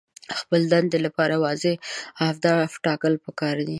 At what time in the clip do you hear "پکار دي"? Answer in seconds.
3.25-3.69